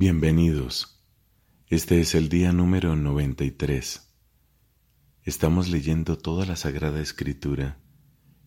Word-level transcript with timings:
Bienvenidos. 0.00 1.02
Este 1.66 2.00
es 2.00 2.14
el 2.14 2.28
día 2.28 2.52
número 2.52 2.94
93. 2.94 4.14
Estamos 5.24 5.68
leyendo 5.70 6.16
toda 6.16 6.46
la 6.46 6.54
Sagrada 6.54 7.00
Escritura 7.00 7.80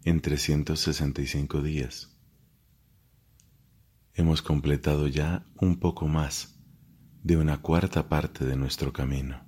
en 0.06 0.22
365 0.22 1.62
días. 1.62 2.18
Hemos 4.14 4.42
completado 4.42 5.08
ya 5.08 5.46
un 5.60 5.78
poco 5.82 6.08
más 6.08 6.58
de 7.22 7.36
una 7.36 7.62
cuarta 7.62 8.08
parte 8.08 8.46
de 8.46 8.56
nuestro 8.56 8.94
camino. 8.94 9.46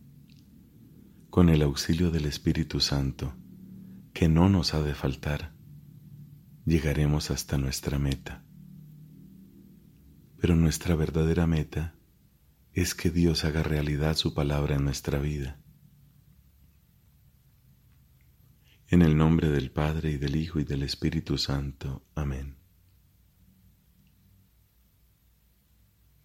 Con 1.29 1.47
el 1.47 1.61
auxilio 1.61 2.11
del 2.11 2.25
Espíritu 2.25 2.81
Santo, 2.81 3.33
que 4.13 4.27
no 4.27 4.49
nos 4.49 4.73
ha 4.73 4.81
de 4.81 4.93
faltar, 4.93 5.55
llegaremos 6.65 7.31
hasta 7.31 7.57
nuestra 7.57 7.97
meta. 7.97 8.43
Pero 10.43 10.57
nuestra 10.57 10.93
verdadera 10.97 11.47
meta 11.47 11.95
es 12.73 12.95
que 12.95 13.09
Dios 13.09 13.45
haga 13.45 13.63
realidad 13.63 14.17
su 14.17 14.33
palabra 14.33 14.75
en 14.75 14.83
nuestra 14.83 15.17
vida. 15.17 15.57
En 18.89 19.03
el 19.03 19.15
nombre 19.15 19.47
del 19.47 19.71
Padre 19.71 20.11
y 20.11 20.17
del 20.17 20.35
Hijo 20.35 20.59
y 20.59 20.65
del 20.65 20.83
Espíritu 20.83 21.37
Santo. 21.37 22.05
Amén. 22.13 22.57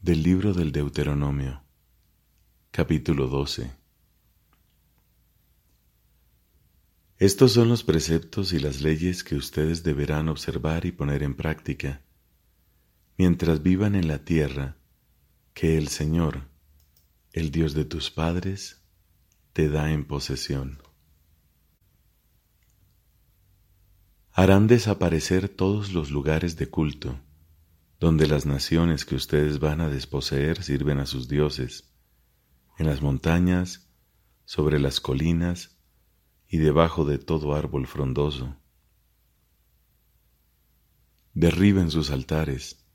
Del 0.00 0.24
libro 0.24 0.52
del 0.52 0.72
Deuteronomio, 0.72 1.62
capítulo 2.72 3.28
12. 3.28 3.70
Estos 7.18 7.52
son 7.52 7.68
los 7.68 7.84
preceptos 7.84 8.52
y 8.52 8.58
las 8.58 8.80
leyes 8.80 9.22
que 9.22 9.36
ustedes 9.36 9.84
deberán 9.84 10.28
observar 10.28 10.86
y 10.86 10.90
poner 10.90 11.22
en 11.22 11.36
práctica 11.36 12.02
mientras 13.18 13.64
vivan 13.64 13.96
en 13.96 14.06
la 14.06 14.24
tierra 14.24 14.76
que 15.52 15.76
el 15.76 15.88
Señor, 15.88 16.48
el 17.32 17.50
Dios 17.50 17.74
de 17.74 17.84
tus 17.84 18.12
padres, 18.12 18.80
te 19.52 19.68
da 19.68 19.90
en 19.90 20.06
posesión. 20.06 20.80
Harán 24.30 24.68
desaparecer 24.68 25.48
todos 25.48 25.92
los 25.92 26.12
lugares 26.12 26.56
de 26.56 26.70
culto, 26.70 27.18
donde 27.98 28.28
las 28.28 28.46
naciones 28.46 29.04
que 29.04 29.16
ustedes 29.16 29.58
van 29.58 29.80
a 29.80 29.88
desposeer 29.88 30.62
sirven 30.62 31.00
a 31.00 31.06
sus 31.06 31.26
dioses, 31.26 31.92
en 32.78 32.86
las 32.86 33.02
montañas, 33.02 33.90
sobre 34.44 34.78
las 34.78 35.00
colinas 35.00 35.76
y 36.48 36.58
debajo 36.58 37.04
de 37.04 37.18
todo 37.18 37.54
árbol 37.54 37.88
frondoso. 37.88 38.56
Derriben 41.34 41.90
sus 41.90 42.10
altares, 42.10 42.87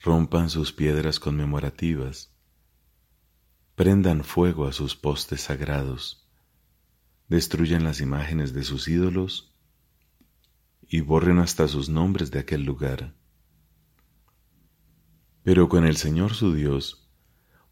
rompan 0.00 0.50
sus 0.50 0.72
piedras 0.72 1.18
conmemorativas, 1.20 2.32
prendan 3.74 4.24
fuego 4.24 4.66
a 4.66 4.72
sus 4.72 4.96
postes 4.96 5.42
sagrados, 5.42 6.26
destruyan 7.28 7.84
las 7.84 8.00
imágenes 8.00 8.52
de 8.52 8.64
sus 8.64 8.88
ídolos 8.88 9.52
y 10.88 11.00
borren 11.00 11.38
hasta 11.38 11.68
sus 11.68 11.88
nombres 11.88 12.30
de 12.30 12.38
aquel 12.38 12.64
lugar. 12.64 13.14
Pero 15.42 15.68
con 15.68 15.84
el 15.86 15.96
Señor 15.96 16.34
su 16.34 16.54
Dios, 16.54 17.08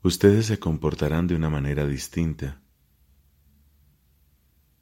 ustedes 0.02 0.46
se 0.46 0.58
comportarán 0.58 1.26
de 1.26 1.34
una 1.34 1.50
manera 1.50 1.86
distinta. 1.86 2.60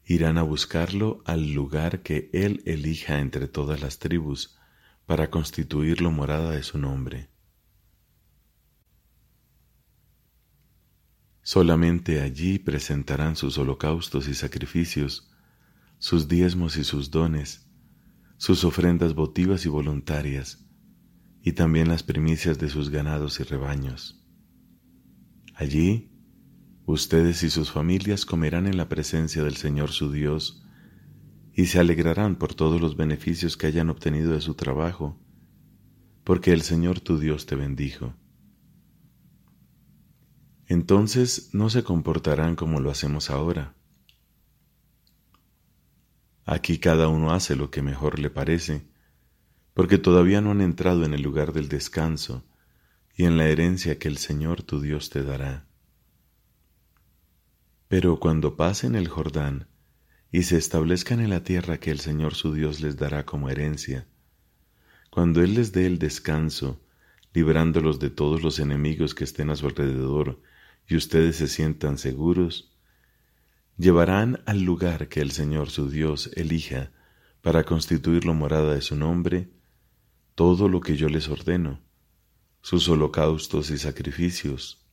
Irán 0.05 0.37
a 0.37 0.43
buscarlo 0.43 1.23
al 1.25 1.53
lugar 1.53 2.03
que 2.03 2.29
Él 2.33 2.63
elija 2.67 3.21
entre 3.21 3.47
todas 3.49 3.81
las 3.81 3.99
tribus 3.99 4.59
para 5.07 5.31
constituirlo 5.31 6.11
morada 6.11 6.51
de 6.51 6.63
su 6.63 6.79
nombre. 6.79 7.32
Solamente 11.43 12.21
allí 12.21 12.61
presentarán 12.61 13.35
sus 13.35 13.59
holocaustos 13.59 14.29
y 14.29 14.35
sacrificios, 14.35 15.29
sus 15.99 16.29
diezmos 16.29 16.77
y 16.77 16.85
sus 16.85 17.11
dones, 17.11 17.67
sus 18.37 18.63
ofrendas 18.63 19.15
votivas 19.15 19.67
y 19.67 19.69
voluntarias, 19.69 20.65
y 21.43 21.53
también 21.53 21.89
las 21.89 22.05
primicias 22.05 22.61
de 22.61 22.69
sus 22.69 22.91
ganados 22.91 23.41
y 23.41 23.43
rebaños. 23.43 24.25
Allí, 25.55 26.13
ustedes 26.87 27.43
y 27.43 27.51
sus 27.51 27.73
familias 27.73 28.25
comerán 28.25 28.69
en 28.69 28.77
la 28.77 28.89
presencia 28.89 29.43
del 29.43 29.57
Señor 29.57 29.91
su 29.91 30.13
Dios, 30.13 30.65
y 31.55 31.67
se 31.67 31.81
alegrarán 31.81 32.37
por 32.37 32.55
todos 32.55 32.81
los 32.81 32.97
beneficios 32.97 33.57
que 33.57 33.67
hayan 33.67 33.91
obtenido 33.91 34.33
de 34.33 34.41
su 34.41 34.55
trabajo, 34.55 35.21
porque 36.23 36.53
el 36.53 36.63
Señor 36.63 37.01
tu 37.01 37.19
Dios 37.19 37.47
te 37.47 37.57
bendijo 37.57 38.15
entonces 40.73 41.51
no 41.53 41.69
se 41.69 41.85
comportarán 41.85 42.57
como 42.57 42.81
lo 42.81 42.91
hacemos 42.91 43.29
ahora. 43.29 43.75
Aquí 46.47 46.79
cada 46.79 47.09
uno 47.09 47.33
hace 47.33 47.57
lo 47.57 47.71
que 47.71 47.83
mejor 47.83 48.19
le 48.19 48.31
parece, 48.31 48.87
porque 49.75 49.99
todavía 49.99 50.41
no 50.41 50.51
han 50.51 50.63
entrado 50.63 51.05
en 51.05 51.13
el 51.13 51.21
lugar 51.21 51.53
del 51.53 51.69
descanso 51.69 52.43
y 53.15 53.25
en 53.25 53.37
la 53.37 53.49
herencia 53.49 53.99
que 53.99 54.09
el 54.09 54.17
Señor 54.17 54.63
tu 54.63 54.81
Dios 54.81 55.11
te 55.11 55.23
dará. 55.23 55.67
Pero 57.89 58.19
cuando 58.19 58.57
pasen 58.57 58.95
el 58.95 59.09
Jordán 59.09 59.69
y 60.31 60.45
se 60.45 60.57
establezcan 60.57 61.21
en 61.21 61.29
la 61.29 61.45
tierra 61.45 61.81
que 61.81 61.91
el 61.91 62.01
Señor 62.01 62.35
su 62.35 62.55
Dios 62.55 62.81
les 62.81 62.97
dará 62.97 63.27
como 63.27 63.51
herencia, 63.51 64.09
cuando 65.11 65.43
Él 65.43 65.53
les 65.53 65.73
dé 65.73 65.85
el 65.85 65.99
descanso, 65.99 66.81
librándolos 67.35 68.01
de 68.01 68.09
todos 68.09 68.43
los 68.43 68.59
enemigos 68.59 69.15
que 69.15 69.25
estén 69.25 69.51
a 69.51 69.57
su 69.57 69.67
alrededor 69.67 70.41
y 70.87 70.97
ustedes 70.97 71.37
se 71.37 71.49
sientan 71.49 71.99
seguros, 71.99 72.73
llevarán 73.77 74.43
al 74.47 74.63
lugar 74.63 75.09
que 75.09 75.21
el 75.21 75.31
Señor 75.31 75.71
su 75.71 75.91
Dios 75.91 76.31
elija 76.35 76.93
para 77.41 77.65
constituirlo 77.65 78.35
morada 78.35 78.75
de 78.75 78.81
su 78.81 78.97
nombre 78.97 79.51
todo 80.35 80.69
lo 80.69 80.81
que 80.81 80.97
yo 80.97 81.09
les 81.09 81.29
ordeno, 81.29 81.81
sus 82.63 82.89
holocaustos 82.89 83.71
y 83.71 83.79
sacrificios, 83.79 84.87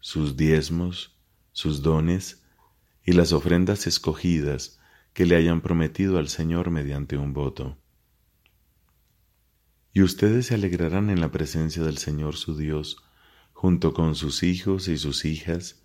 sus 0.00 0.36
diezmos, 0.36 1.18
sus 1.52 1.82
dones 1.82 2.42
y 3.04 3.12
las 3.12 3.32
ofrendas 3.32 3.86
escogidas 3.86 4.80
que 5.12 5.26
le 5.26 5.36
hayan 5.36 5.60
prometido 5.60 6.18
al 6.18 6.28
Señor 6.28 6.70
mediante 6.70 7.16
un 7.16 7.32
voto. 7.32 7.76
Y 9.92 10.02
ustedes 10.02 10.46
se 10.46 10.54
alegrarán 10.54 11.10
en 11.10 11.20
la 11.20 11.32
presencia 11.32 11.82
del 11.82 11.98
Señor 11.98 12.36
su 12.36 12.56
Dios, 12.56 13.02
junto 13.60 13.92
con 13.92 14.14
sus 14.14 14.42
hijos 14.42 14.88
y 14.88 14.96
sus 14.96 15.26
hijas, 15.26 15.82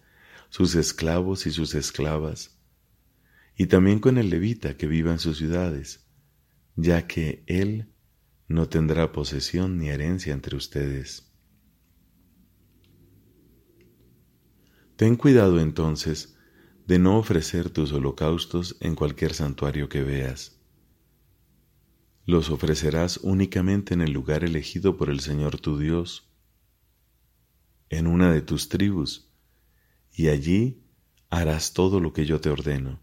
sus 0.47 0.75
esclavos 0.75 1.45
y 1.45 1.51
sus 1.51 1.75
esclavas, 1.75 2.57
y 3.57 3.65
también 3.65 3.99
con 3.99 4.17
el 4.17 4.29
levita 4.29 4.77
que 4.77 4.87
viva 4.87 5.11
en 5.11 5.19
sus 5.19 5.39
ciudades, 5.39 6.07
ya 6.77 7.05
que 7.05 7.43
él 7.47 7.93
no 8.47 8.69
tendrá 8.69 9.11
posesión 9.11 9.77
ni 9.77 9.89
herencia 9.89 10.31
entre 10.31 10.55
ustedes. 10.55 11.33
Ten 14.95 15.17
cuidado 15.17 15.59
entonces 15.59 16.37
de 16.87 16.97
no 16.97 17.17
ofrecer 17.17 17.71
tus 17.71 17.91
holocaustos 17.91 18.77
en 18.79 18.95
cualquier 18.95 19.33
santuario 19.33 19.89
que 19.89 20.01
veas. 20.01 20.61
Los 22.25 22.49
ofrecerás 22.49 23.17
únicamente 23.17 23.93
en 23.93 23.99
el 23.99 24.13
lugar 24.13 24.45
elegido 24.45 24.95
por 24.95 25.09
el 25.09 25.19
Señor 25.19 25.59
tu 25.59 25.77
Dios, 25.77 26.31
en 27.89 28.07
una 28.07 28.31
de 28.31 28.41
tus 28.41 28.69
tribus, 28.69 29.29
y 30.11 30.29
allí 30.29 30.83
harás 31.29 31.73
todo 31.73 31.99
lo 31.99 32.13
que 32.13 32.25
yo 32.25 32.39
te 32.39 32.49
ordeno. 32.49 33.01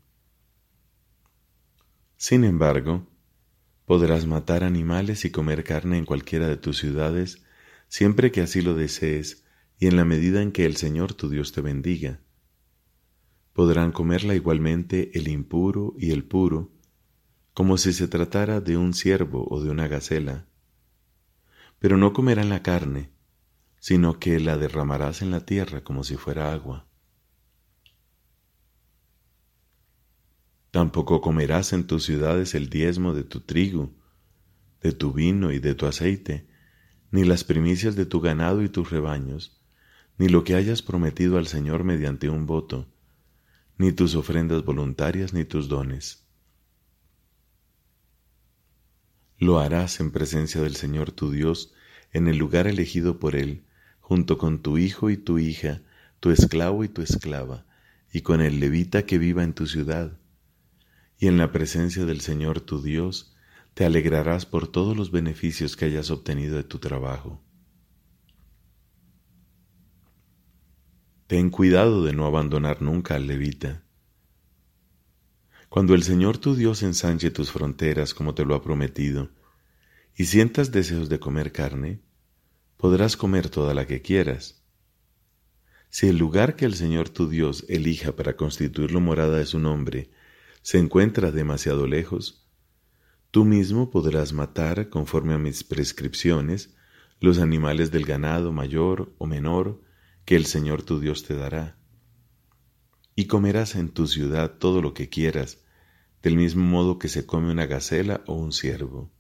Sin 2.17 2.45
embargo, 2.45 3.07
podrás 3.85 4.27
matar 4.27 4.65
animales 4.65 5.25
y 5.25 5.31
comer 5.31 5.65
carne 5.65 5.99
en 5.99 6.05
cualquiera 6.05 6.49
de 6.49 6.57
tus 6.57 6.79
ciudades, 6.79 7.43
siempre 7.89 8.33
que 8.33 8.41
así 8.41 8.63
lo 8.63 8.75
desees 8.75 9.45
y 9.79 9.87
en 9.87 9.97
la 9.97 10.05
medida 10.05 10.41
en 10.41 10.53
que 10.53 10.65
el 10.65 10.77
Señor 10.77 11.15
tu 11.15 11.29
Dios 11.29 11.53
te 11.53 11.61
bendiga. 11.61 12.21
Podrán 13.53 13.93
comerla 13.93 14.35
igualmente 14.35 15.11
el 15.19 15.29
impuro 15.29 15.95
y 15.99 16.13
el 16.13 16.25
puro, 16.25 16.73
como 17.53 17.77
si 17.77 17.93
se 17.93 18.09
tratara 18.09 18.61
de 18.61 18.77
un 18.77 18.95
ciervo 18.95 19.47
o 19.51 19.63
de 19.63 19.71
una 19.71 19.89
gacela. 19.89 20.47
Pero 21.79 21.99
no 21.99 22.13
comerán 22.13 22.49
la 22.49 22.63
carne, 22.63 23.11
sino 23.83 24.21
que 24.21 24.39
la 24.39 24.57
derramarás 24.59 25.23
en 25.23 25.33
la 25.33 25.45
tierra 25.45 25.83
como 25.83 26.05
si 26.05 26.15
fuera 26.15 26.53
agua. 26.53 26.87
Tampoco 30.71 31.21
comerás 31.21 31.73
en 31.73 31.89
tus 31.89 32.05
ciudades 32.05 32.55
el 32.55 32.71
diezmo 32.71 33.13
de 33.13 33.25
tu 33.25 33.41
trigo, 33.41 33.93
de 34.83 34.93
tu 34.93 35.13
vino 35.13 35.51
y 35.51 35.59
de 35.59 35.75
tu 35.75 35.87
aceite, 35.87 36.47
ni 37.11 37.25
las 37.25 37.43
primicias 37.43 37.97
de 37.97 38.07
tu 38.07 38.21
ganado 38.21 38.63
y 38.63 38.69
tus 38.69 38.89
rebaños, 38.89 39.61
ni 40.17 40.29
lo 40.29 40.45
que 40.45 40.55
hayas 40.55 40.81
prometido 40.81 41.37
al 41.37 41.49
Señor 41.49 41.83
mediante 41.83 42.31
un 42.31 42.47
voto, 42.47 42.87
ni 43.79 43.91
tus 43.91 44.15
ofrendas 44.15 44.65
voluntarias 44.65 45.33
ni 45.33 45.45
tus 45.45 45.67
dones. 45.67 46.25
Lo 49.39 49.59
harás 49.59 49.99
en 49.99 50.13
presencia 50.13 50.61
del 50.61 50.77
Señor 50.77 51.11
tu 51.11 51.33
Dios 51.33 51.75
en 52.13 52.29
el 52.29 52.37
lugar 52.37 52.69
elegido 52.69 53.19
por 53.19 53.35
Él, 53.35 53.65
junto 54.03 54.37
con 54.37 54.61
tu 54.61 54.77
hijo 54.77 55.09
y 55.09 55.17
tu 55.17 55.39
hija, 55.39 55.81
tu 56.21 56.31
esclavo 56.31 56.85
y 56.85 56.89
tu 56.89 57.01
esclava, 57.01 57.65
y 58.13 58.21
con 58.21 58.43
el 58.43 58.61
levita 58.61 59.07
que 59.07 59.17
viva 59.17 59.43
en 59.43 59.55
tu 59.55 59.67
ciudad. 59.67 60.19
Y 61.19 61.29
en 61.29 61.39
la 61.39 61.51
presencia 61.53 62.05
del 62.05 62.21
Señor 62.21 62.61
tu 62.61 62.83
Dios, 62.83 63.35
te 63.75 63.87
alegrarás 63.87 64.45
por 64.45 64.69
todos 64.69 64.97
los 64.97 65.11
beneficios 65.11 65.77
que 65.77 65.87
hayas 65.87 66.11
obtenido 66.11 66.57
de 66.57 66.65
tu 66.65 66.79
trabajo. 66.79 67.41
Ten 71.29 71.49
cuidado 71.49 72.05
de 72.05 72.13
no 72.13 72.27
abandonar 72.27 72.83
nunca 72.83 73.15
al 73.15 73.27
levita. 73.27 73.85
Cuando 75.71 75.95
el 75.95 76.03
Señor 76.03 76.37
tu 76.37 76.55
Dios 76.55 76.83
ensanche 76.83 77.31
tus 77.31 77.51
fronteras 77.51 78.13
como 78.13 78.35
te 78.35 78.45
lo 78.45 78.55
ha 78.55 78.63
prometido, 78.63 79.31
y 80.15 80.25
sientas 80.25 80.73
deseos 80.73 81.09
de 81.09 81.19
comer 81.19 81.53
carne, 81.53 82.03
podrás 82.83 83.17
comer 83.17 83.49
toda 83.49 83.75
la 83.75 83.87
que 83.87 84.03
quieras. 84.03 84.61
Si 85.89 86.09
el 86.09 86.19
lugar 86.19 86.57
que 86.57 86.65
el 86.65 86.75
Señor 86.75 87.11
tu 87.11 87.29
Dios 87.29 87.65
elija 87.69 88.17
para 88.17 88.37
constituirlo 88.37 89.01
morada 89.01 89.39
de 89.39 89.47
su 89.47 89.61
nombre 89.61 90.11
se 90.63 90.79
encuentra 90.79 91.31
demasiado 91.31 91.87
lejos, 91.87 92.45
tú 93.31 93.45
mismo 93.45 93.93
podrás 93.93 94.33
matar, 94.33 94.89
conforme 94.89 95.33
a 95.33 95.39
mis 95.39 95.63
prescripciones, 95.63 96.75
los 97.21 97.39
animales 97.39 97.93
del 97.93 98.05
ganado 98.05 98.51
mayor 98.51 99.15
o 99.19 99.27
menor 99.27 99.81
que 100.25 100.35
el 100.35 100.47
Señor 100.47 100.83
tu 100.83 100.99
Dios 100.99 101.23
te 101.23 101.37
dará. 101.37 101.79
Y 103.15 103.29
comerás 103.29 103.77
en 103.77 103.91
tu 103.91 104.09
ciudad 104.09 104.59
todo 104.59 104.83
lo 104.83 104.93
que 104.93 105.09
quieras, 105.09 105.61
del 106.21 106.35
mismo 106.35 106.65
modo 106.65 106.99
que 106.99 107.09
se 107.09 107.27
come 107.27 107.53
una 107.53 107.67
gacela 107.67 108.25
o 108.27 108.35
un 108.35 108.51
ciervo. 108.51 109.13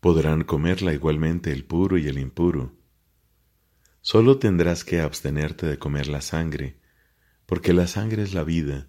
Podrán 0.00 0.44
comerla 0.44 0.94
igualmente 0.94 1.52
el 1.52 1.64
puro 1.64 1.98
y 1.98 2.08
el 2.08 2.18
impuro. 2.18 2.74
Solo 4.00 4.38
tendrás 4.38 4.82
que 4.82 5.00
abstenerte 5.00 5.66
de 5.66 5.78
comer 5.78 6.08
la 6.08 6.22
sangre, 6.22 6.80
porque 7.44 7.74
la 7.74 7.86
sangre 7.86 8.22
es 8.22 8.32
la 8.32 8.42
vida, 8.42 8.88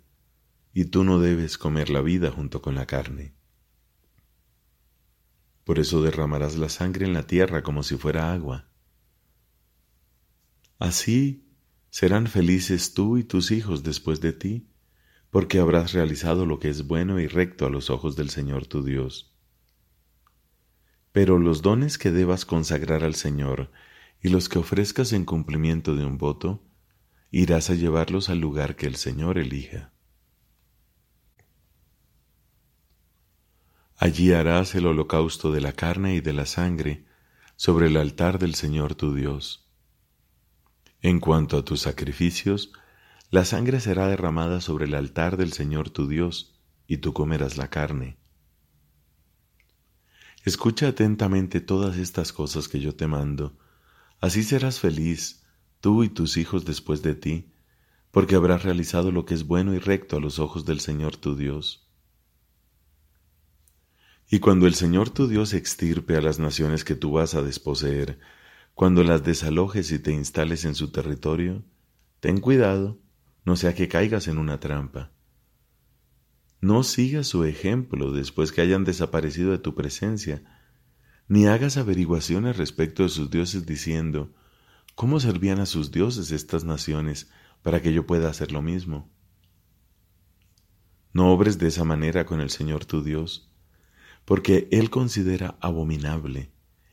y 0.74 0.86
tú 0.86 1.04
no 1.04 1.20
debes 1.20 1.58
comer 1.58 1.90
la 1.90 2.02
vida 2.02 2.32
junto 2.32 2.62
con 2.62 2.76
la 2.76 2.86
carne. 2.86 3.34
Por 5.66 5.80
eso 5.80 6.02
derramarás 6.02 6.56
la 6.58 6.70
sangre 6.70 7.06
en 7.06 7.14
la 7.14 7.28
tierra 7.28 7.62
como 7.62 7.84
si 7.84 7.98
fuera 7.98 8.32
agua. 8.32 8.70
Así 10.80 11.46
serán 11.90 12.28
felices 12.28 12.94
tú 12.94 13.18
y 13.18 13.24
tus 13.26 13.52
hijos 13.52 13.84
después 13.84 14.22
de 14.22 14.32
ti, 14.32 14.70
porque 15.30 15.60
habrás 15.60 15.92
realizado 15.92 16.46
lo 16.46 16.60
que 16.60 16.70
es 16.70 16.88
bueno 16.88 17.20
y 17.20 17.28
recto 17.28 17.66
a 17.66 17.70
los 17.70 17.90
ojos 17.90 18.16
del 18.16 18.30
Señor 18.30 18.66
tu 18.66 18.84
Dios. 18.84 19.31
Pero 21.12 21.38
los 21.38 21.62
dones 21.62 21.98
que 21.98 22.12
debas 22.12 22.46
consagrar 22.46 23.04
al 23.04 23.16
Señor 23.16 23.72
y 24.22 24.30
los 24.30 24.50
que 24.50 24.60
ofrezcas 24.60 25.14
en 25.14 25.26
cumplimiento 25.26 25.96
de 25.96 26.06
un 26.06 26.18
voto, 26.18 26.64
irás 27.32 27.70
a 27.70 27.76
llevarlos 27.76 28.30
al 28.30 28.40
lugar 28.40 28.76
que 28.76 28.86
el 28.86 28.96
Señor 28.96 29.38
elija. 29.38 29.92
Allí 33.98 34.32
harás 34.32 34.74
el 34.76 34.88
holocausto 34.88 35.52
de 35.52 35.62
la 35.62 35.74
carne 35.74 36.16
y 36.16 36.22
de 36.22 36.34
la 36.34 36.46
sangre 36.46 37.06
sobre 37.56 37.88
el 37.88 37.98
altar 37.98 38.40
del 38.40 38.56
Señor 38.56 38.96
tu 38.96 39.14
Dios. 39.14 39.70
En 41.02 41.20
cuanto 41.20 41.58
a 41.58 41.66
tus 41.66 41.82
sacrificios, 41.82 42.74
la 43.30 43.46
sangre 43.46 43.80
será 43.80 44.08
derramada 44.08 44.60
sobre 44.60 44.86
el 44.86 44.96
altar 44.96 45.38
del 45.38 45.54
Señor 45.54 45.90
tu 45.90 46.08
Dios, 46.08 46.60
y 46.88 46.98
tú 46.98 47.14
comerás 47.14 47.58
la 47.58 47.70
carne. 47.70 48.18
Escucha 50.44 50.88
atentamente 50.88 51.62
todas 51.62 51.98
estas 51.98 52.34
cosas 52.34 52.68
que 52.68 52.80
yo 52.80 52.96
te 52.96 53.06
mando, 53.06 53.56
así 54.20 54.42
serás 54.42 54.80
feliz, 54.80 55.44
tú 55.82 56.04
y 56.04 56.10
tus 56.10 56.36
hijos 56.38 56.66
después 56.66 57.04
de 57.04 57.14
ti, 57.14 57.52
porque 58.10 58.36
habrás 58.36 58.64
realizado 58.64 59.12
lo 59.12 59.26
que 59.26 59.36
es 59.36 59.46
bueno 59.46 59.76
y 59.76 59.80
recto 59.80 60.18
a 60.18 60.20
los 60.20 60.40
ojos 60.40 60.66
del 60.66 60.80
Señor 60.80 61.16
tu 61.16 61.36
Dios. 61.36 61.88
Y 64.32 64.40
cuando 64.40 64.66
el 64.66 64.74
Señor 64.74 65.12
tu 65.12 65.28
Dios 65.28 65.54
extirpe 65.54 66.18
a 66.18 66.22
las 66.22 66.40
naciones 66.40 66.84
que 66.84 66.96
tú 66.96 67.12
vas 67.12 67.36
a 67.36 67.44
desposeer, 67.44 68.20
cuando 68.74 69.04
las 69.04 69.24
desalojes 69.24 69.92
y 69.92 70.00
te 70.00 70.12
instales 70.12 70.66
en 70.66 70.74
su 70.74 70.92
territorio, 70.92 71.64
ten 72.20 72.40
cuidado, 72.40 72.98
no 73.46 73.56
sea 73.56 73.76
que 73.76 73.88
caigas 73.88 74.28
en 74.28 74.40
una 74.40 74.60
trampa. 74.60 75.12
No 76.62 76.84
sigas 76.84 77.26
su 77.26 77.44
ejemplo 77.44 78.12
después 78.12 78.52
que 78.52 78.62
hayan 78.62 78.84
desaparecido 78.84 79.50
de 79.50 79.58
tu 79.58 79.74
presencia, 79.74 80.44
ni 81.28 81.48
hagas 81.48 81.76
averiguaciones 81.78 82.56
respecto 82.56 83.02
de 83.02 83.10
sus 83.10 83.32
dioses 83.32 83.66
diciendo, 83.66 84.32
¿cómo 84.94 85.20
servían 85.20 85.60
a 85.60 85.66
sus 85.66 85.92
dioses 85.92 86.32
estas 86.32 86.64
naciones 86.64 87.32
para 87.64 87.82
que 87.82 87.94
yo 87.94 88.06
pueda 88.06 88.30
hacer 88.30 88.52
lo 88.52 88.62
mismo? 88.62 89.10
No 91.14 91.32
obres 91.34 91.58
de 91.58 91.68
esa 91.68 91.84
manera 91.84 92.28
con 92.28 92.42
el 92.42 92.52
Señor 92.52 92.86
tu 92.86 93.04
Dios, 93.04 93.52
porque 94.24 94.68
Él 94.72 94.92
considera 94.92 95.58
abominable 95.62 96.52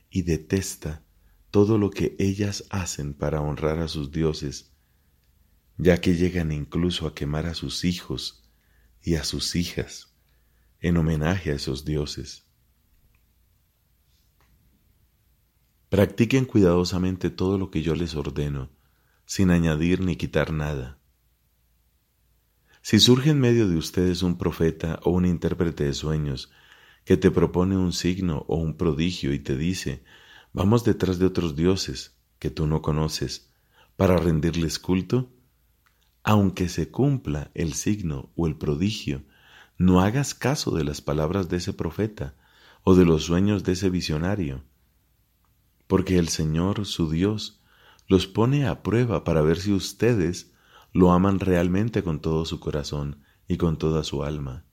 y 0.09 0.23
detesta 0.23 1.03
todo 1.51 1.77
lo 1.77 1.91
que 1.91 2.15
ellas 2.17 2.65
hacen 2.71 3.13
para 3.13 3.39
honrar 3.39 3.77
a 3.77 3.87
sus 3.87 4.11
dioses, 4.11 4.73
ya 5.77 6.01
que 6.01 6.15
llegan 6.15 6.51
incluso 6.51 7.05
a 7.05 7.13
quemar 7.13 7.45
a 7.45 7.53
sus 7.53 7.85
hijos 7.85 8.48
y 9.01 9.15
a 9.15 9.23
sus 9.23 9.55
hijas 9.55 10.13
en 10.81 10.97
homenaje 10.97 11.51
a 11.51 11.55
esos 11.55 11.85
dioses. 11.85 12.45
Practiquen 15.89 16.45
cuidadosamente 16.45 17.29
todo 17.29 17.57
lo 17.57 17.71
que 17.71 17.81
yo 17.81 17.95
les 17.95 18.15
ordeno, 18.15 18.69
sin 19.25 19.49
añadir 19.49 20.01
ni 20.01 20.15
quitar 20.15 20.53
nada. 20.53 20.99
Si 22.81 22.99
surge 22.99 23.31
en 23.31 23.39
medio 23.39 23.67
de 23.67 23.75
ustedes 23.75 24.23
un 24.23 24.37
profeta 24.37 24.99
o 25.03 25.11
un 25.11 25.25
intérprete 25.25 25.83
de 25.83 25.93
sueños 25.93 26.51
que 27.05 27.17
te 27.17 27.31
propone 27.31 27.75
un 27.75 27.91
signo 27.91 28.45
o 28.47 28.57
un 28.57 28.77
prodigio 28.77 29.33
y 29.33 29.39
te 29.39 29.57
dice, 29.57 30.03
vamos 30.53 30.83
detrás 30.83 31.19
de 31.19 31.25
otros 31.25 31.55
dioses 31.55 32.17
que 32.37 32.49
tú 32.49 32.67
no 32.67 32.81
conoces, 32.81 33.51
para 33.97 34.15
rendirles 34.17 34.79
culto, 34.79 35.29
aunque 36.23 36.69
se 36.69 36.89
cumpla 36.89 37.51
el 37.53 37.73
signo 37.73 38.31
o 38.35 38.47
el 38.47 38.55
prodigio, 38.55 39.23
no 39.77 40.01
hagas 40.01 40.33
caso 40.33 40.71
de 40.71 40.83
las 40.83 41.01
palabras 41.01 41.49
de 41.49 41.57
ese 41.57 41.73
profeta 41.73 42.35
o 42.83 42.95
de 42.95 43.05
los 43.05 43.23
sueños 43.23 43.63
de 43.63 43.73
ese 43.73 43.89
visionario, 43.89 44.63
porque 45.87 46.17
el 46.17 46.27
Señor, 46.27 46.85
su 46.85 47.09
Dios, 47.09 47.61
los 48.07 48.27
pone 48.27 48.67
a 48.67 48.83
prueba 48.83 49.23
para 49.23 49.41
ver 49.41 49.59
si 49.59 49.71
ustedes 49.71 50.51
lo 50.91 51.11
aman 51.11 51.39
realmente 51.39 52.03
con 52.03 52.19
todo 52.19 52.45
su 52.45 52.59
corazón 52.59 53.23
y 53.47 53.57
con 53.57 53.77
toda 53.77 54.03
su 54.03 54.23
alma. 54.23 54.65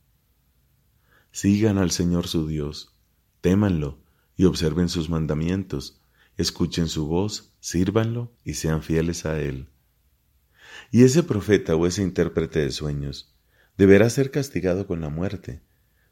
Sigan 1.31 1.79
al 1.79 1.91
Señor 1.91 2.27
su 2.27 2.47
Dios, 2.47 2.95
témanlo 3.41 3.99
y 4.37 4.47
observen 4.47 4.89
sus 4.89 5.09
mandamientos, 5.09 6.01
escuchen 6.37 6.89
su 6.89 7.07
voz, 7.07 7.53
sírvanlo 7.61 8.33
y 8.45 8.55
sean 8.55 8.83
fieles 8.83 9.27
a 9.27 9.39
Él 9.41 9.69
y 10.91 11.05
ese 11.05 11.23
profeta 11.23 11.77
o 11.77 11.87
ese 11.87 12.03
intérprete 12.03 12.61
de 12.61 12.71
sueños 12.71 13.35
deberá 13.77 14.09
ser 14.11 14.31
castigado 14.31 14.87
con 14.87 15.01
la 15.01 15.09
muerte 15.09 15.61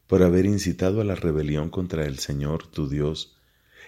por 0.07 0.21
haber 0.21 0.45
incitado 0.45 1.01
a 1.01 1.03
la 1.03 1.15
rebelión 1.15 1.69
contra 1.69 2.05
el 2.05 2.19
Señor, 2.19 2.67
tu 2.67 2.87
Dios, 2.87 3.37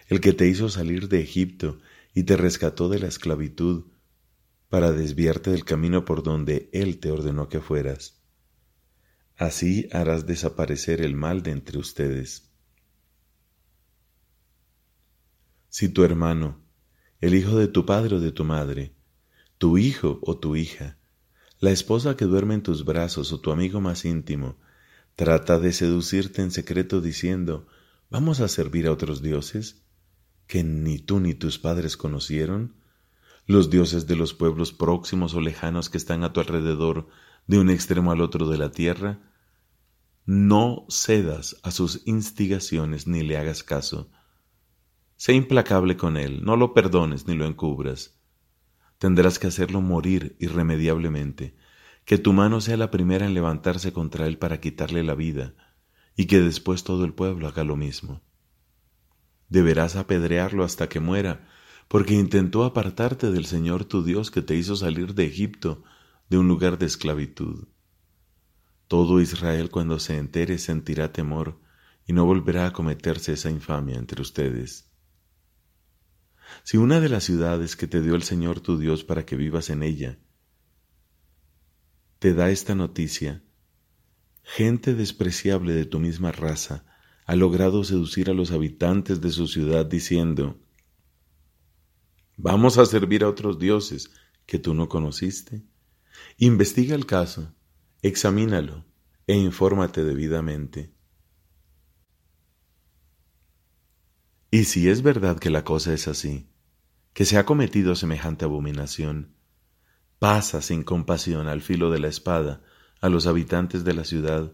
el 0.07 0.19
que 0.19 0.33
te 0.33 0.47
hizo 0.47 0.69
salir 0.69 1.09
de 1.09 1.21
Egipto 1.21 1.79
y 2.13 2.23
te 2.23 2.37
rescató 2.37 2.89
de 2.89 2.99
la 2.99 3.07
esclavitud, 3.07 3.85
para 4.69 4.91
desviarte 4.91 5.51
del 5.51 5.63
camino 5.63 6.03
por 6.03 6.23
donde 6.23 6.69
Él 6.73 6.99
te 6.99 7.11
ordenó 7.11 7.47
que 7.47 7.61
fueras. 7.61 8.19
Así 9.37 9.87
harás 9.91 10.25
desaparecer 10.25 11.01
el 11.01 11.15
mal 11.15 11.43
de 11.43 11.51
entre 11.51 11.77
ustedes. 11.77 12.51
Si 15.69 15.89
tu 15.89 16.03
hermano, 16.03 16.59
el 17.21 17.35
hijo 17.35 17.57
de 17.57 17.67
tu 17.67 17.85
padre 17.85 18.15
o 18.15 18.19
de 18.19 18.31
tu 18.31 18.43
madre, 18.43 18.96
tu 19.57 19.77
hijo 19.77 20.19
o 20.21 20.37
tu 20.37 20.55
hija, 20.55 20.97
la 21.59 21.71
esposa 21.71 22.15
que 22.15 22.25
duerme 22.25 22.53
en 22.53 22.61
tus 22.61 22.85
brazos 22.85 23.33
o 23.33 23.39
tu 23.39 23.51
amigo 23.51 23.81
más 23.81 24.05
íntimo, 24.05 24.57
trata 25.15 25.57
de 25.57 25.73
seducirte 25.73 26.43
en 26.43 26.51
secreto 26.51 27.01
diciendo, 27.01 27.67
¿vamos 28.11 28.39
a 28.39 28.47
servir 28.47 28.87
a 28.87 28.91
otros 28.91 29.23
dioses 29.23 29.83
que 30.45 30.63
ni 30.63 30.99
tú 30.99 31.19
ni 31.19 31.33
tus 31.33 31.57
padres 31.57 31.97
conocieron? 31.97 32.75
Los 33.47 33.71
dioses 33.71 34.05
de 34.05 34.15
los 34.15 34.35
pueblos 34.35 34.73
próximos 34.73 35.33
o 35.33 35.41
lejanos 35.41 35.89
que 35.89 35.97
están 35.97 36.23
a 36.23 36.33
tu 36.33 36.39
alrededor 36.39 37.07
de 37.47 37.57
un 37.57 37.71
extremo 37.71 38.11
al 38.11 38.21
otro 38.21 38.47
de 38.49 38.59
la 38.59 38.71
tierra? 38.71 39.19
No 40.25 40.85
cedas 40.89 41.55
a 41.63 41.71
sus 41.71 42.03
instigaciones 42.05 43.07
ni 43.07 43.23
le 43.23 43.37
hagas 43.37 43.63
caso. 43.63 44.11
Sé 45.15 45.33
implacable 45.33 45.97
con 45.97 46.17
él, 46.17 46.43
no 46.43 46.57
lo 46.57 46.75
perdones 46.75 47.25
ni 47.25 47.33
lo 47.33 47.45
encubras 47.45 48.16
tendrás 48.97 49.39
que 49.39 49.47
hacerlo 49.47 49.81
morir 49.81 50.35
irremediablemente, 50.39 51.55
que 52.05 52.17
tu 52.17 52.33
mano 52.33 52.61
sea 52.61 52.77
la 52.77 52.91
primera 52.91 53.25
en 53.25 53.33
levantarse 53.33 53.93
contra 53.93 54.27
él 54.27 54.37
para 54.37 54.59
quitarle 54.59 55.03
la 55.03 55.15
vida, 55.15 55.55
y 56.15 56.25
que 56.25 56.39
después 56.39 56.83
todo 56.83 57.05
el 57.05 57.13
pueblo 57.13 57.47
haga 57.47 57.63
lo 57.63 57.75
mismo. 57.75 58.21
deberás 59.49 59.95
apedrearlo 59.95 60.63
hasta 60.63 60.89
que 60.89 60.99
muera, 60.99 61.47
porque 61.87 62.13
intentó 62.13 62.65
apartarte 62.65 63.31
del 63.31 63.45
Señor 63.45 63.85
tu 63.85 64.03
Dios 64.03 64.29
que 64.29 64.41
te 64.41 64.55
hizo 64.55 64.75
salir 64.75 65.13
de 65.13 65.25
Egipto, 65.25 65.83
de 66.29 66.37
un 66.37 66.47
lugar 66.47 66.77
de 66.77 66.85
esclavitud. 66.85 67.67
Todo 68.87 69.21
Israel 69.21 69.69
cuando 69.69 69.99
se 69.99 70.17
entere 70.17 70.57
sentirá 70.57 71.11
temor 71.11 71.59
y 72.05 72.13
no 72.13 72.25
volverá 72.25 72.67
a 72.67 72.73
cometerse 72.73 73.33
esa 73.33 73.49
infamia 73.49 73.97
entre 73.97 74.21
ustedes. 74.21 74.86
Si 76.63 76.77
una 76.77 76.99
de 76.99 77.09
las 77.09 77.23
ciudades 77.23 77.75
que 77.75 77.87
te 77.87 78.01
dio 78.01 78.15
el 78.15 78.23
Señor 78.23 78.59
tu 78.59 78.77
Dios 78.77 79.03
para 79.03 79.25
que 79.25 79.35
vivas 79.35 79.69
en 79.69 79.83
ella, 79.83 80.19
te 82.19 82.33
da 82.33 82.49
esta 82.49 82.75
noticia, 82.75 83.43
gente 84.43 84.95
despreciable 84.95 85.73
de 85.73 85.85
tu 85.85 85.99
misma 85.99 86.31
raza 86.31 86.85
ha 87.25 87.35
logrado 87.35 87.83
seducir 87.83 88.29
a 88.29 88.33
los 88.33 88.51
habitantes 88.51 89.21
de 89.21 89.31
su 89.31 89.47
ciudad 89.47 89.85
diciendo, 89.85 90.59
Vamos 92.37 92.77
a 92.77 92.85
servir 92.85 93.23
a 93.23 93.29
otros 93.29 93.59
dioses 93.59 94.11
que 94.45 94.59
tú 94.59 94.73
no 94.73 94.87
conociste. 94.87 95.63
Investiga 96.37 96.95
el 96.95 97.05
caso, 97.05 97.53
examínalo 98.01 98.85
e 99.25 99.35
infórmate 99.35 100.03
debidamente. 100.03 100.96
Y 104.49 104.63
si 104.63 104.87
es 104.87 105.01
verdad 105.01 105.39
que 105.39 105.49
la 105.49 105.65
cosa 105.65 105.93
es 105.93 106.07
así, 106.07 106.49
que 107.13 107.25
se 107.25 107.37
ha 107.37 107.45
cometido 107.45 107.95
semejante 107.95 108.45
abominación, 108.45 109.35
pasa 110.19 110.61
sin 110.61 110.83
compasión 110.83 111.47
al 111.47 111.61
filo 111.61 111.91
de 111.91 111.99
la 111.99 112.07
espada 112.07 112.61
a 113.01 113.09
los 113.09 113.27
habitantes 113.27 113.83
de 113.83 113.93
la 113.93 114.05
ciudad 114.05 114.53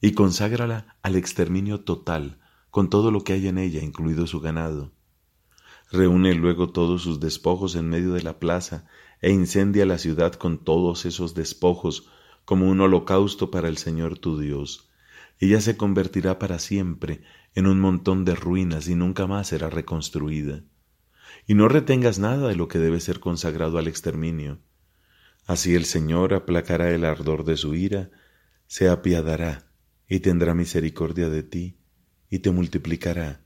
y 0.00 0.12
conságrala 0.12 0.96
al 1.02 1.16
exterminio 1.16 1.80
total 1.80 2.38
con 2.70 2.90
todo 2.90 3.10
lo 3.10 3.24
que 3.24 3.32
hay 3.32 3.48
en 3.48 3.58
ella, 3.58 3.82
incluido 3.82 4.28
su 4.28 4.40
ganado. 4.40 4.92
Reúne 5.90 6.34
luego 6.34 6.70
todos 6.70 7.02
sus 7.02 7.18
despojos 7.18 7.74
en 7.74 7.88
medio 7.88 8.12
de 8.12 8.22
la 8.22 8.38
plaza 8.38 8.86
e 9.20 9.32
incendia 9.32 9.84
la 9.84 9.98
ciudad 9.98 10.34
con 10.34 10.62
todos 10.62 11.06
esos 11.06 11.34
despojos 11.34 12.08
como 12.44 12.68
un 12.68 12.80
holocausto 12.80 13.50
para 13.50 13.68
el 13.68 13.78
Señor 13.78 14.18
tu 14.18 14.38
Dios. 14.38 14.90
Ella 15.40 15.60
se 15.60 15.76
convertirá 15.76 16.38
para 16.38 16.58
siempre 16.58 17.22
en 17.58 17.66
un 17.66 17.80
montón 17.80 18.24
de 18.24 18.36
ruinas 18.36 18.86
y 18.86 18.94
nunca 18.94 19.26
más 19.26 19.48
será 19.48 19.68
reconstruida. 19.68 20.62
Y 21.44 21.54
no 21.54 21.66
retengas 21.66 22.20
nada 22.20 22.46
de 22.46 22.54
lo 22.54 22.68
que 22.68 22.78
debe 22.78 23.00
ser 23.00 23.18
consagrado 23.18 23.78
al 23.78 23.88
exterminio. 23.88 24.60
Así 25.44 25.74
el 25.74 25.84
Señor 25.84 26.34
aplacará 26.34 26.92
el 26.92 27.04
ardor 27.04 27.44
de 27.44 27.56
su 27.56 27.74
ira, 27.74 28.12
se 28.68 28.88
apiadará 28.88 29.72
y 30.08 30.20
tendrá 30.20 30.54
misericordia 30.54 31.30
de 31.30 31.42
ti 31.42 31.80
y 32.30 32.38
te 32.38 32.52
multiplicará, 32.52 33.44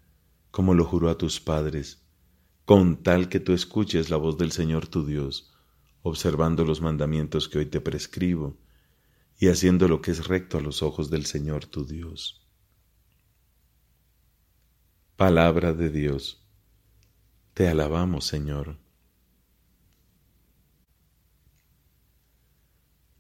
como 0.50 0.75
lo 0.75 0.85
juró 0.85 1.09
a 1.09 1.16
tus 1.16 1.40
padres, 1.40 2.02
con 2.66 3.02
tal 3.02 3.31
que 3.31 3.40
tú 3.40 3.54
escuches 3.54 4.11
la 4.11 4.19
voz 4.19 4.37
del 4.37 4.52
Señor 4.52 4.88
tu 4.88 5.07
Dios, 5.07 5.54
observando 6.02 6.66
los 6.66 6.83
mandamientos 6.83 7.49
que 7.49 7.61
hoy 7.61 7.66
te 7.66 7.81
prescribo 7.81 8.59
y 9.38 9.49
haciendo 9.49 9.88
lo 9.88 10.02
que 10.02 10.11
es 10.11 10.26
recto 10.26 10.59
a 10.59 10.61
los 10.61 10.83
ojos 10.83 11.09
del 11.09 11.25
Señor 11.25 11.64
tu 11.64 11.87
Dios. 11.87 12.42
Palabra 15.23 15.73
de 15.73 15.88
Dios. 15.88 16.45
Te 17.55 17.69
alabamos, 17.69 18.26
Señor. 18.26 18.81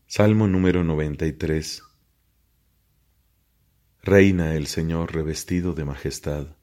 Salmo 0.08 0.48
número 0.48 0.82
93. 0.82 1.84
Reina 4.02 4.56
el 4.56 4.66
Señor 4.66 5.14
revestido 5.14 5.74
de 5.74 5.84
majestad. 5.84 6.56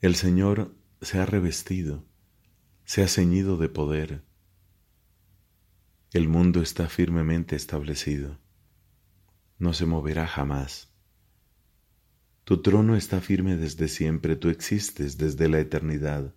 El 0.00 0.16
Señor 0.16 0.74
se 1.00 1.20
ha 1.20 1.26
revestido, 1.26 2.04
se 2.82 3.04
ha 3.04 3.06
ceñido 3.06 3.56
de 3.56 3.68
poder. 3.68 4.24
El 6.12 6.26
mundo 6.28 6.60
está 6.60 6.88
firmemente 6.88 7.54
establecido, 7.54 8.36
no 9.58 9.74
se 9.74 9.86
moverá 9.86 10.26
jamás. 10.26 10.89
Tu 12.50 12.62
trono 12.62 12.96
está 12.96 13.20
firme 13.20 13.56
desde 13.56 13.86
siempre, 13.86 14.34
tú 14.34 14.48
existes 14.48 15.16
desde 15.16 15.48
la 15.48 15.60
eternidad. 15.60 16.34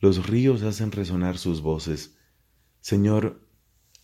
Los 0.00 0.26
ríos 0.26 0.64
hacen 0.64 0.90
resonar 0.90 1.38
sus 1.38 1.60
voces. 1.60 2.18
Señor, 2.80 3.46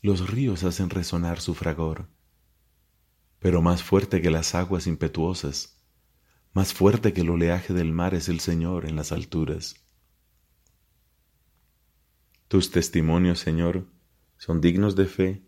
los 0.00 0.30
ríos 0.30 0.62
hacen 0.62 0.88
resonar 0.88 1.40
su 1.40 1.54
fragor, 1.54 2.08
pero 3.40 3.62
más 3.62 3.82
fuerte 3.82 4.22
que 4.22 4.30
las 4.30 4.54
aguas 4.54 4.86
impetuosas, 4.86 5.82
más 6.52 6.72
fuerte 6.72 7.12
que 7.12 7.22
el 7.22 7.30
oleaje 7.30 7.74
del 7.74 7.90
mar 7.90 8.14
es 8.14 8.28
el 8.28 8.38
Señor 8.38 8.86
en 8.86 8.94
las 8.94 9.10
alturas. 9.10 9.74
Tus 12.46 12.70
testimonios, 12.70 13.40
Señor, 13.40 13.88
son 14.36 14.60
dignos 14.60 14.94
de 14.94 15.06
fe. 15.06 15.42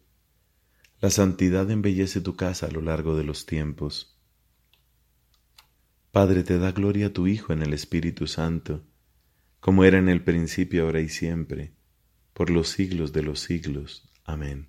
La 0.98 1.10
santidad 1.10 1.70
embellece 1.70 2.20
tu 2.20 2.34
casa 2.34 2.66
a 2.66 2.72
lo 2.72 2.80
largo 2.80 3.16
de 3.16 3.22
los 3.22 3.46
tiempos. 3.46 4.17
Padre, 6.18 6.42
te 6.42 6.58
da 6.58 6.72
gloria 6.72 7.06
a 7.06 7.12
tu 7.12 7.28
Hijo 7.28 7.52
en 7.52 7.62
el 7.62 7.72
Espíritu 7.72 8.26
Santo, 8.26 8.84
como 9.60 9.84
era 9.84 9.98
en 9.98 10.08
el 10.08 10.24
principio, 10.24 10.82
ahora 10.82 11.00
y 11.00 11.08
siempre, 11.08 11.76
por 12.32 12.50
los 12.50 12.70
siglos 12.70 13.12
de 13.12 13.22
los 13.22 13.38
siglos. 13.38 14.10
Amén. 14.24 14.66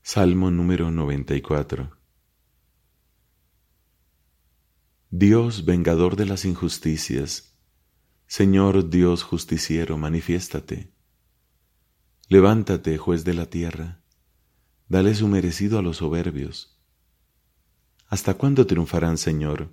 Salmo 0.00 0.50
número 0.50 0.90
94 0.90 1.94
Dios, 5.10 5.66
vengador 5.66 6.16
de 6.16 6.24
las 6.24 6.46
injusticias, 6.46 7.54
Señor 8.28 8.88
Dios 8.88 9.24
justiciero, 9.24 9.98
manifiéstate. 9.98 10.90
Levántate, 12.28 12.96
juez 12.96 13.24
de 13.24 13.34
la 13.34 13.44
tierra, 13.44 14.00
dale 14.88 15.14
su 15.14 15.28
merecido 15.28 15.78
a 15.78 15.82
los 15.82 15.98
soberbios. 15.98 16.79
¿Hasta 18.10 18.34
cuándo 18.34 18.66
triunfarán, 18.66 19.18
Señor? 19.18 19.68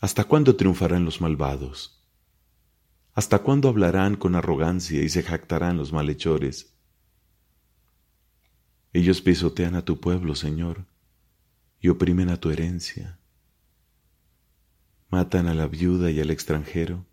¿Hasta 0.00 0.24
cuándo 0.24 0.56
triunfarán 0.56 1.04
los 1.04 1.20
malvados? 1.20 2.04
¿Hasta 3.12 3.38
cuándo 3.38 3.68
hablarán 3.68 4.16
con 4.16 4.34
arrogancia 4.34 5.00
y 5.00 5.08
se 5.08 5.22
jactarán 5.22 5.76
los 5.76 5.92
malhechores? 5.92 6.74
Ellos 8.92 9.20
pisotean 9.20 9.76
a 9.76 9.84
tu 9.84 10.00
pueblo, 10.00 10.34
Señor, 10.34 10.86
y 11.78 11.88
oprimen 11.88 12.30
a 12.30 12.40
tu 12.40 12.50
herencia. 12.50 13.20
Matan 15.08 15.46
a 15.46 15.54
la 15.54 15.68
viuda 15.68 16.10
y 16.10 16.18
al 16.18 16.32
extranjero, 16.32 17.06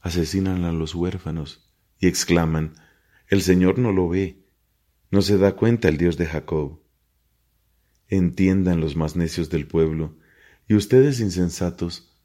asesinan 0.00 0.64
a 0.64 0.70
los 0.70 0.94
huérfanos 0.94 1.68
y 1.98 2.06
exclaman, 2.06 2.74
el 3.26 3.42
Señor 3.42 3.80
no 3.80 3.90
lo 3.90 4.08
ve, 4.08 4.46
no 5.10 5.22
se 5.22 5.38
da 5.38 5.56
cuenta 5.56 5.88
el 5.88 5.96
Dios 5.96 6.16
de 6.18 6.26
Jacob. 6.26 6.87
Entiendan 8.08 8.80
los 8.80 8.96
más 8.96 9.16
necios 9.16 9.50
del 9.50 9.66
pueblo, 9.66 10.16
y 10.66 10.74
ustedes 10.74 11.20
insensatos, 11.20 12.16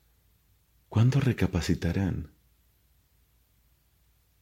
¿cuándo 0.87 1.19
recapacitarán? 1.19 2.31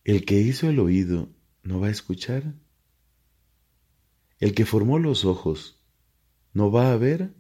¿El 0.03 0.23
que 0.25 0.39
hizo 0.39 0.69
el 0.69 0.79
oído 0.79 1.29
no 1.63 1.79
va 1.79 1.87
a 1.87 1.91
escuchar? 1.91 2.53
¿El 4.39 4.53
que 4.53 4.65
formó 4.65 4.99
los 4.99 5.25
ojos 5.25 5.83
no 6.53 6.71
va 6.71 6.91
a 6.91 6.97
ver? 6.97 7.33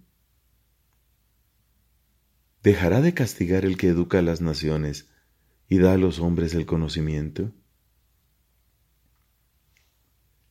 ¿Dejará 2.63 3.01
de 3.01 3.13
castigar 3.13 3.65
el 3.65 3.77
que 3.77 3.87
educa 3.87 4.19
a 4.19 4.23
las 4.23 4.41
naciones 4.41 5.09
y 5.67 5.77
da 5.77 5.93
a 5.93 5.97
los 5.97 6.19
hombres 6.19 6.55
el 6.55 6.65
conocimiento? 6.65 7.51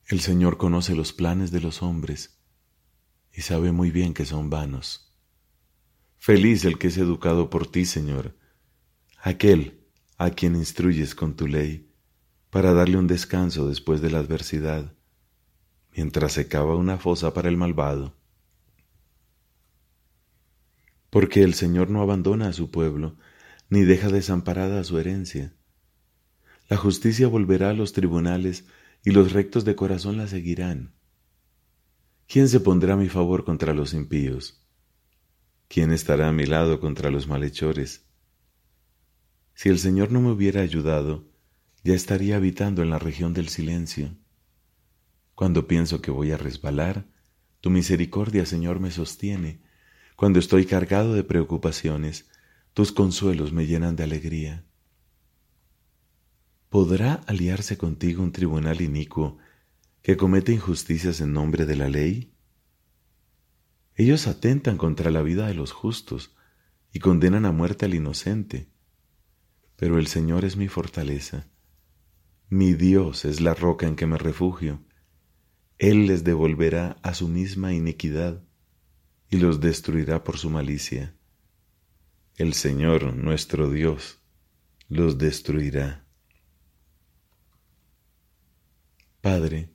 El 0.07 0.21
Señor 0.21 0.57
conoce 0.57 0.95
los 0.95 1.13
planes 1.13 1.51
de 1.53 1.61
los 1.61 1.83
hombres 1.83 2.40
y 3.33 3.43
sabe 3.43 3.73
muy 3.73 3.91
bien 3.91 4.15
que 4.15 4.25
son 4.25 4.51
vanos. 4.51 5.15
Feliz 6.17 6.65
el 6.65 6.79
que 6.79 6.89
es 6.89 6.99
educado 6.99 7.49
por 7.49 7.67
ti, 7.67 7.85
Señor, 7.85 8.37
aquel 9.23 9.81
a 10.19 10.31
quien 10.31 10.55
instruyes 10.55 11.15
con 11.15 11.35
tu 11.35 11.47
ley 11.47 11.91
para 12.51 12.75
darle 12.75 12.99
un 12.99 13.07
descanso 13.07 13.69
después 13.69 14.01
de 14.03 14.11
la 14.11 14.19
adversidad, 14.19 14.93
mientras 15.97 16.33
se 16.33 16.49
cava 16.49 16.77
una 16.77 16.99
fosa 16.99 17.33
para 17.33 17.49
el 17.49 17.57
malvado. 17.57 18.17
Porque 21.09 21.43
el 21.43 21.55
Señor 21.55 21.91
no 21.91 22.03
abandona 22.03 22.49
a 22.49 22.53
su 22.53 22.71
pueblo, 22.71 23.17
ni 23.69 23.83
deja 23.83 24.09
desamparada 24.09 24.81
a 24.81 24.85
su 24.85 24.99
herencia. 24.99 25.55
La 26.69 26.77
justicia 26.77 27.29
volverá 27.29 27.71
a 27.71 27.75
los 27.75 27.93
tribunales, 27.93 28.65
y 29.03 29.13
los 29.13 29.33
rectos 29.33 29.65
de 29.65 29.75
corazón 29.75 30.19
la 30.19 30.27
seguirán. 30.27 30.93
¿Quién 32.33 32.49
se 32.49 32.61
pondrá 32.61 32.95
a 32.95 32.97
mi 32.97 33.09
favor 33.09 33.45
contra 33.45 33.75
los 33.75 33.93
impíos? 33.93 34.65
¿Quién 35.67 35.91
estará 35.91 36.29
a 36.29 36.33
mi 36.33 36.47
lado 36.47 36.79
contra 36.79 37.11
los 37.11 37.27
malhechores? 37.27 38.07
Si 39.55 39.69
el 39.69 39.81
Señor 39.81 40.13
no 40.13 40.21
me 40.21 40.31
hubiera 40.31 40.61
ayudado, 40.61 41.25
ya 41.83 41.93
estaría 41.93 42.37
habitando 42.37 42.85
en 42.85 42.91
la 42.91 43.01
región 43.01 43.35
del 43.35 43.49
silencio. 43.49 44.17
Cuando 45.35 45.67
pienso 45.67 46.01
que 46.01 46.13
voy 46.13 46.31
a 46.31 46.37
resbalar, 46.37 47.05
Tu 47.63 47.69
misericordia, 47.69 48.47
Señor, 48.47 48.79
me 48.79 48.93
sostiene. 48.93 49.61
Cuando 50.15 50.39
estoy 50.39 50.67
cargado 50.67 51.15
de 51.15 51.25
preocupaciones, 51.25 52.31
tus 52.75 52.93
consuelos 52.93 53.53
me 53.53 53.67
llenan 53.67 53.97
de 53.97 54.05
alegría. 54.05 54.65
¿Podrá 56.69 57.15
aliarse 57.27 57.77
contigo 57.77 58.23
un 58.23 58.31
tribunal 58.31 58.83
inicuo 58.83 59.39
que 60.03 60.17
comete 60.17 60.53
injusticias 60.53 61.21
en 61.21 61.33
nombre 61.33 61.67
de 61.67 61.77
la 61.77 61.89
ley? 61.89 62.33
Ellos 63.95 64.27
atentan 64.27 64.79
contra 64.79 65.11
la 65.11 65.23
vida 65.23 65.47
de 65.47 65.55
los 65.55 65.73
justos 65.73 66.35
y 66.93 67.01
condenan 67.01 67.45
a 67.45 67.53
muerte 67.53 67.85
al 67.85 67.95
inocente. 67.95 68.69
Pero 69.77 69.99
el 69.99 70.07
Señor 70.07 70.45
es 70.45 70.57
mi 70.57 70.69
fortaleza. 70.69 71.49
Mi 72.49 72.75
Dios 72.75 73.25
es 73.25 73.41
la 73.41 73.55
roca 73.55 73.87
en 73.87 73.97
que 73.97 74.07
me 74.07 74.19
refugio. 74.19 74.83
Él 75.79 76.07
les 76.07 76.25
devolverá 76.25 76.99
a 77.03 77.15
su 77.15 77.29
misma 77.29 77.73
iniquidad 77.73 78.43
y 79.31 79.37
los 79.37 79.61
destruirá 79.61 80.25
por 80.25 80.37
su 80.37 80.51
malicia. 80.51 81.15
El 82.37 82.55
Señor, 82.55 83.15
nuestro 83.15 83.71
Dios, 83.71 84.19
los 84.89 85.19
destruirá. 85.19 86.07
Padre, 89.21 89.71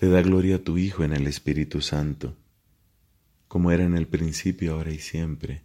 te 0.00 0.08
da 0.08 0.22
gloria 0.22 0.56
a 0.56 0.58
tu 0.60 0.78
Hijo 0.78 1.04
en 1.04 1.12
el 1.12 1.26
Espíritu 1.26 1.82
Santo, 1.82 2.34
como 3.48 3.70
era 3.70 3.84
en 3.84 3.94
el 3.94 4.08
principio, 4.08 4.72
ahora 4.72 4.92
y 4.92 4.98
siempre, 4.98 5.62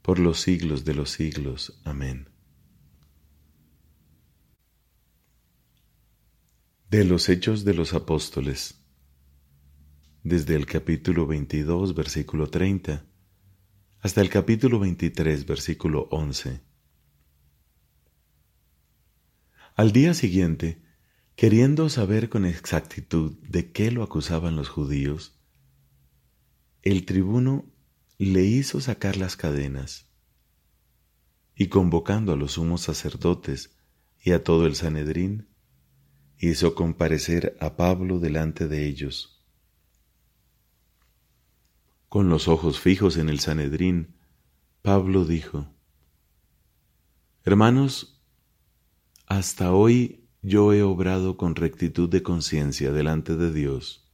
por 0.00 0.18
los 0.18 0.40
siglos 0.40 0.86
de 0.86 0.94
los 0.94 1.10
siglos. 1.10 1.78
Amén. 1.84 2.30
De 6.88 7.04
los 7.04 7.28
Hechos 7.28 7.66
de 7.66 7.74
los 7.74 7.92
Apóstoles, 7.92 8.82
desde 10.22 10.56
el 10.56 10.64
capítulo 10.64 11.26
22, 11.26 11.94
versículo 11.94 12.48
30, 12.48 13.04
hasta 14.00 14.22
el 14.22 14.30
capítulo 14.30 14.78
23, 14.78 15.44
versículo 15.44 16.08
11. 16.10 16.62
Al 19.76 19.92
día 19.92 20.14
siguiente, 20.14 20.80
Queriendo 21.40 21.88
saber 21.88 22.28
con 22.28 22.44
exactitud 22.44 23.32
de 23.48 23.72
qué 23.72 23.90
lo 23.90 24.02
acusaban 24.02 24.56
los 24.56 24.68
judíos, 24.68 25.40
el 26.82 27.06
tribuno 27.06 27.64
le 28.18 28.44
hizo 28.44 28.78
sacar 28.82 29.16
las 29.16 29.36
cadenas 29.36 30.04
y 31.54 31.68
convocando 31.68 32.34
a 32.34 32.36
los 32.36 32.52
sumos 32.52 32.82
sacerdotes 32.82 33.74
y 34.22 34.32
a 34.32 34.44
todo 34.44 34.66
el 34.66 34.74
Sanedrín, 34.74 35.48
hizo 36.36 36.74
comparecer 36.74 37.56
a 37.58 37.74
Pablo 37.74 38.18
delante 38.18 38.68
de 38.68 38.84
ellos. 38.84 39.42
Con 42.10 42.28
los 42.28 42.48
ojos 42.48 42.80
fijos 42.80 43.16
en 43.16 43.30
el 43.30 43.40
Sanedrín, 43.40 44.14
Pablo 44.82 45.24
dijo, 45.24 45.72
Hermanos, 47.44 48.20
hasta 49.24 49.72
hoy 49.72 50.19
yo 50.42 50.72
he 50.72 50.82
obrado 50.82 51.36
con 51.36 51.54
rectitud 51.54 52.08
de 52.08 52.22
conciencia 52.22 52.92
delante 52.92 53.36
de 53.36 53.52
Dios. 53.52 54.10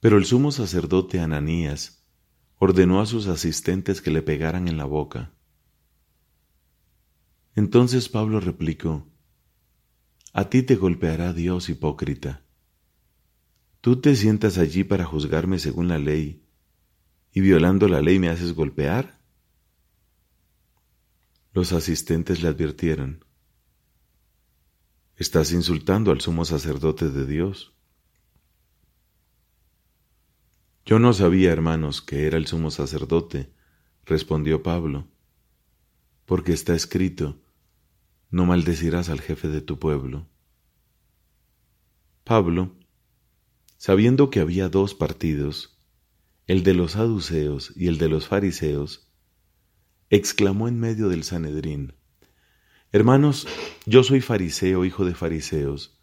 Pero 0.00 0.18
el 0.18 0.24
sumo 0.24 0.50
sacerdote 0.52 1.20
Ananías 1.20 2.04
ordenó 2.58 3.00
a 3.00 3.06
sus 3.06 3.28
asistentes 3.28 4.00
que 4.00 4.10
le 4.10 4.22
pegaran 4.22 4.68
en 4.68 4.76
la 4.76 4.84
boca. 4.84 5.32
Entonces 7.54 8.08
Pablo 8.08 8.40
replicó, 8.40 9.06
A 10.32 10.48
ti 10.48 10.62
te 10.62 10.76
golpeará 10.76 11.32
Dios, 11.32 11.68
hipócrita. 11.68 12.44
Tú 13.80 14.00
te 14.00 14.16
sientas 14.16 14.58
allí 14.58 14.84
para 14.84 15.04
juzgarme 15.04 15.58
según 15.58 15.88
la 15.88 15.98
ley, 15.98 16.44
y 17.32 17.40
violando 17.40 17.88
la 17.88 18.00
ley 18.00 18.18
me 18.18 18.28
haces 18.28 18.54
golpear. 18.54 19.20
Los 21.52 21.72
asistentes 21.72 22.42
le 22.42 22.48
advirtieron, 22.48 23.24
Estás 25.18 25.50
insultando 25.50 26.12
al 26.12 26.20
sumo 26.20 26.44
sacerdote 26.44 27.10
de 27.10 27.26
Dios. 27.26 27.74
Yo 30.86 31.00
no 31.00 31.12
sabía, 31.12 31.50
hermanos, 31.50 32.00
que 32.00 32.28
era 32.28 32.36
el 32.36 32.46
sumo 32.46 32.70
sacerdote, 32.70 33.52
respondió 34.04 34.62
Pablo, 34.62 35.08
porque 36.24 36.52
está 36.52 36.76
escrito, 36.76 37.42
no 38.30 38.46
maldecirás 38.46 39.08
al 39.08 39.20
jefe 39.20 39.48
de 39.48 39.60
tu 39.60 39.80
pueblo. 39.80 40.28
Pablo, 42.22 42.76
sabiendo 43.76 44.30
que 44.30 44.38
había 44.38 44.68
dos 44.68 44.94
partidos, 44.94 45.80
el 46.46 46.62
de 46.62 46.74
los 46.74 46.92
saduceos 46.92 47.72
y 47.74 47.88
el 47.88 47.98
de 47.98 48.08
los 48.08 48.28
fariseos, 48.28 49.10
exclamó 50.10 50.68
en 50.68 50.78
medio 50.78 51.08
del 51.08 51.24
Sanedrín, 51.24 51.97
Hermanos, 52.90 53.46
yo 53.84 54.02
soy 54.02 54.22
fariseo, 54.22 54.86
hijo 54.86 55.04
de 55.04 55.14
fariseos, 55.14 56.00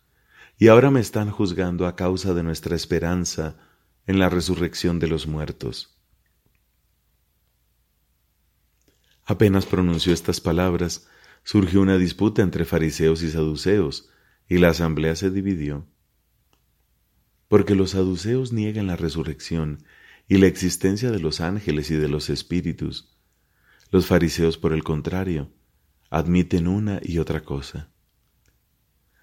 y 0.59 0.67
ahora 0.67 0.91
me 0.91 0.99
están 0.99 1.31
juzgando 1.31 1.87
a 1.87 1.95
causa 1.95 2.35
de 2.35 2.43
nuestra 2.43 2.75
esperanza 2.75 3.57
en 4.05 4.19
la 4.19 4.29
resurrección 4.29 4.99
de 4.99 5.07
los 5.07 5.25
muertos. 5.25 5.97
Apenas 9.25 9.65
pronunció 9.65 10.13
estas 10.13 10.39
palabras, 10.39 11.07
surgió 11.43 11.81
una 11.81 11.97
disputa 11.97 12.43
entre 12.43 12.65
fariseos 12.65 13.23
y 13.23 13.31
saduceos, 13.31 14.11
y 14.47 14.59
la 14.59 14.69
asamblea 14.69 15.15
se 15.15 15.31
dividió. 15.31 15.87
Porque 17.47 17.73
los 17.73 17.91
saduceos 17.91 18.53
niegan 18.53 18.85
la 18.85 18.95
resurrección 18.95 19.83
y 20.27 20.37
la 20.37 20.45
existencia 20.45 21.09
de 21.09 21.19
los 21.19 21.41
ángeles 21.41 21.89
y 21.89 21.95
de 21.95 22.09
los 22.09 22.29
espíritus. 22.29 23.17
Los 23.89 24.05
fariseos, 24.05 24.59
por 24.59 24.71
el 24.71 24.83
contrario, 24.83 25.51
admiten 26.09 26.67
una 26.67 26.99
y 27.03 27.17
otra 27.17 27.43
cosa. 27.43 27.91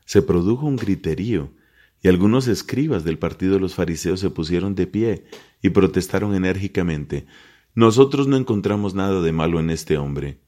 Se 0.04 0.22
produjo 0.22 0.66
un 0.66 0.76
griterío 0.76 1.54
y 2.02 2.08
algunos 2.08 2.48
escribas 2.48 3.04
del 3.04 3.18
partido 3.18 3.54
de 3.54 3.60
los 3.60 3.74
fariseos 3.74 4.20
se 4.20 4.30
pusieron 4.30 4.74
de 4.74 4.86
pie 4.86 5.24
y 5.62 5.70
protestaron 5.70 6.34
enérgicamente, 6.34 7.26
nosotros 7.74 8.26
no 8.26 8.36
encontramos 8.36 8.94
nada 8.94 9.22
de 9.22 9.32
malo 9.32 9.58
en 9.58 9.70
este 9.70 9.96
hombre. 9.96 10.42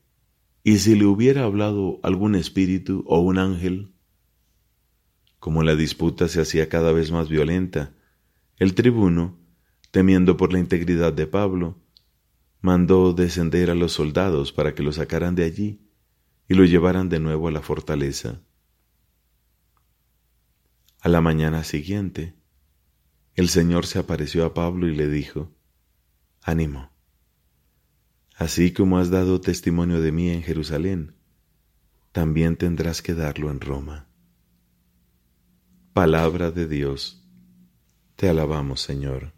¿Y 0.63 0.79
si 0.79 0.95
le 0.95 1.07
hubiera 1.07 1.45
hablado 1.45 2.01
algún 2.03 2.35
espíritu 2.35 3.05
o 3.07 3.21
un 3.21 3.39
ángel? 3.39 3.93
Como 5.39 5.63
la 5.63 5.77
disputa 5.77 6.29
se 6.29 6.41
hacía 6.41 6.69
cada 6.69 6.93
vez 6.93 7.13
más 7.13 7.29
violenta, 7.29 7.95
el 8.59 8.75
tribuno, 8.75 9.39
temiendo 9.91 10.37
por 10.37 10.53
la 10.53 10.59
integridad 10.59 11.13
de 11.13 11.27
Pablo, 11.27 11.83
mandó 12.61 13.13
descender 13.13 13.71
a 13.71 13.75
los 13.75 13.93
soldados 13.93 14.53
para 14.53 14.75
que 14.75 14.83
lo 14.83 14.93
sacaran 14.93 15.35
de 15.35 15.45
allí 15.45 15.84
y 16.49 16.55
lo 16.55 16.65
llevaran 16.65 17.09
de 17.09 17.21
nuevo 17.21 17.49
a 17.49 17.53
la 17.53 17.63
fortaleza. 17.63 18.41
A 21.01 21.09
la 21.09 21.21
mañana 21.21 21.65
siguiente, 21.65 22.35
el 23.35 23.49
Señor 23.49 23.87
se 23.87 23.99
apareció 23.99 24.45
a 24.45 24.55
Pablo 24.55 24.89
y 24.89 24.95
le 24.95 25.09
dijo, 25.09 25.51
Ánimo, 26.43 26.91
así 28.37 28.73
como 28.73 28.99
has 28.99 29.11
dado 29.11 29.41
testimonio 29.41 30.01
de 30.01 30.13
mí 30.13 30.31
en 30.31 30.43
Jerusalén, 30.43 31.15
también 32.13 32.57
tendrás 32.57 33.03
que 33.03 33.15
darlo 33.15 33.51
en 33.51 33.61
Roma. 33.61 34.09
Palabra 35.93 36.51
de 36.51 36.67
Dios, 36.67 37.25
te 38.17 38.29
alabamos 38.29 38.81
Señor. 38.81 39.33